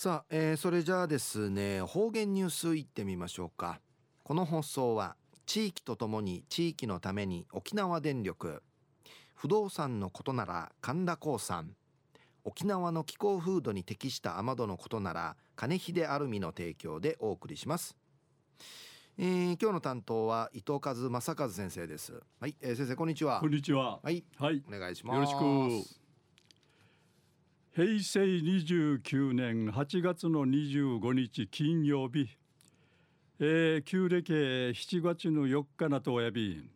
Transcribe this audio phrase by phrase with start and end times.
[0.00, 3.80] さあ、えー、それじゃあですね方言ニュースいってみましょうか。
[4.22, 8.62] この放送は地域とともに地域のために沖縄電力
[9.34, 11.74] 不動産のことなら神田興産
[12.44, 17.96] 沖縄の気候風土に適した雨戸のことなら金秀アルミの提供でお送りします、
[19.18, 22.22] えー、今日の担当は伊藤和正和先生です。
[22.38, 23.40] はい、えー、先生こんにちは。
[23.40, 23.98] こんにちは。
[24.00, 25.16] はい、はい、お願いします。
[25.16, 26.07] よろしく
[27.78, 32.28] 平成29年8月の25日金曜日、
[33.38, 36.68] えー、旧暦7月の4日なとおやび、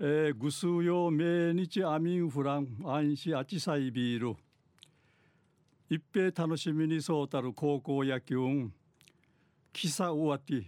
[0.00, 4.36] えー、ぐすうよ命日アミンフラン安心アチサイビール。
[5.90, 8.72] 一平楽しみにそうたる高校野球ん
[9.70, 10.62] キサウワティ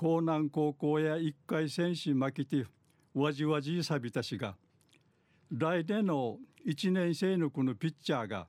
[0.00, 2.64] 江南高校や一回戦士負けて
[3.12, 4.54] わじわじさびたしが。
[5.54, 8.46] 来年の1年生のこのピッチャーが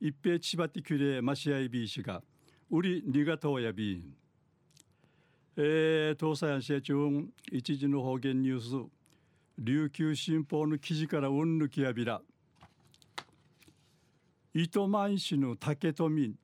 [0.00, 2.22] 一平千葉ティキュレマシアイビー氏が
[2.70, 4.02] 売りリガトーヤビー
[5.56, 6.94] えー、東西安市中
[7.50, 8.90] 一時の方言ニュース
[9.58, 12.20] 琉球新報の記事からうんぬきやびら。
[14.54, 16.34] 糸満市の竹富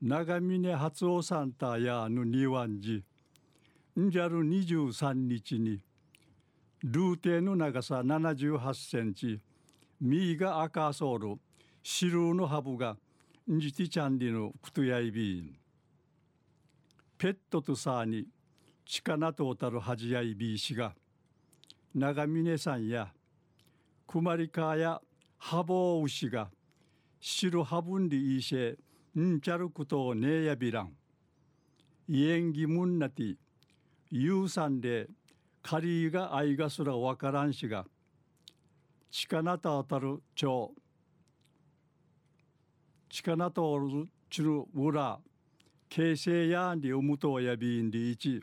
[0.00, 3.02] 長峰初夫サンタやの庭寺
[4.00, 5.80] んじゃる23日に
[6.86, 9.40] ルーテの長さ78センチ。
[10.02, 11.40] ミーが赤ソール
[11.82, 12.98] シルーのハブが
[13.50, 15.56] んじてちゃんりのクトヤイビーン。
[17.16, 18.26] ペットとさに
[18.84, 20.94] 力とおたるはじやいびいしが。
[21.94, 23.08] 長峰さんや
[24.06, 25.00] くまりかや
[25.38, 26.50] ハボウシが。
[27.18, 28.76] 白ハブンリいし
[29.18, 30.92] んちゃることをねやびらん。
[32.10, 33.36] イエンギムンナティ
[34.10, 35.08] ユーサンで
[35.66, 37.86] カリーがアイガスラワカランシガ
[39.10, 40.74] チカナタアタルチョウ
[43.08, 45.18] チカナタオルチルウラ
[45.88, 48.42] 形成ヤんりウムトウヤビンリイチ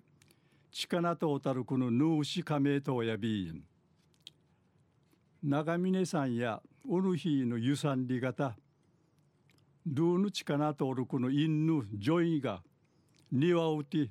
[0.72, 3.62] チカナタオタルクヌヌウシカメトウヤビン
[5.44, 6.60] ナガミネさんや
[6.90, 8.56] ウルヒーのユサンリ型
[9.86, 12.64] ドゥーヌチカナトルクのインヌジョインが
[13.32, 14.10] 庭をうて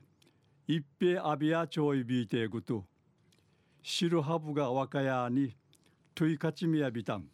[0.68, 2.84] 一平アビアチョウイビーテグト
[3.80, 5.54] と白ハブが若やに
[6.14, 7.24] トゥイカチミヤビタン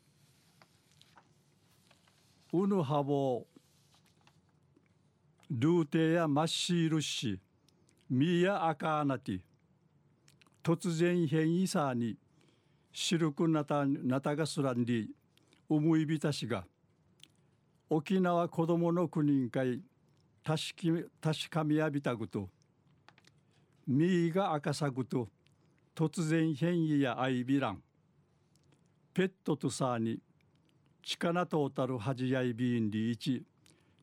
[2.52, 3.46] ウヌハボ
[5.50, 7.40] ルーテやマッシールシ
[8.08, 9.40] ミヤアカーナティ
[10.62, 12.16] 突然変異さに
[12.92, 15.06] シルクナタナタガスランディ
[15.68, 16.64] ウムイビタシが
[17.90, 19.80] 沖縄子どもの国会
[20.44, 22.48] 確かみやびたぐと
[23.86, 25.28] ミーが赤さぐと
[25.96, 27.82] 突然変異やアイビラン
[29.14, 30.18] ペットとさに
[31.02, 33.42] 力とおたるはじやいびんりいち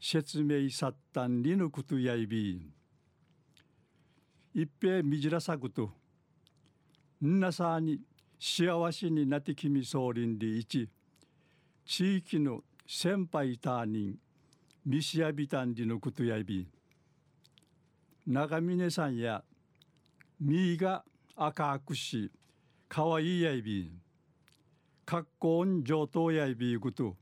[0.01, 2.73] 説明さったんりぬくとやいびん
[4.55, 5.91] 一平みじらさぐと
[7.23, 7.99] んなさに
[8.39, 10.89] 幸せになってきみそうりんりいち
[11.85, 14.15] 地域の先輩ターニン
[14.83, 16.67] ミシアビタンりのことやいびん
[18.25, 19.43] 長峰さんや
[20.39, 21.03] みが
[21.35, 22.31] 赤くし
[22.87, 23.91] かわいいやいびん
[25.03, 27.15] 格好上等やいびぐと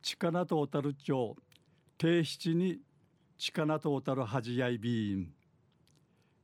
[0.00, 1.36] 力とおたる町
[1.98, 2.78] 定七に
[3.36, 5.32] 力とおたるはじやいびん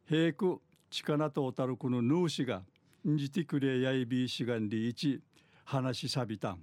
[0.09, 0.61] 平く
[0.91, 2.63] 力とおたるこのヌーシが
[3.09, 5.21] んじてくれやいびしがんりいち
[5.65, 6.59] 話しさびたん。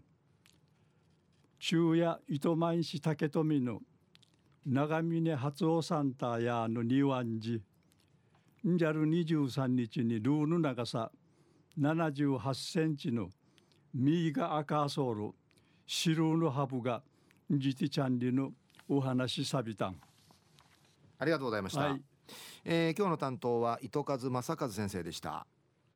[1.59, 3.79] 中夜糸満市竹富の
[4.65, 7.61] 長峰初夫サンタやの庭んじ
[8.67, 11.11] んじゃる23日にルーの長さ
[11.79, 13.29] 78センチの
[13.93, 15.31] ミーが赤ソール
[15.85, 17.01] シルーのハブが
[17.49, 18.51] ジティチャンリの
[18.87, 19.95] お話さびたん。
[21.19, 22.01] ありがとうございました、はい、
[22.65, 25.45] えー、今日の担当は糸数正和先生でした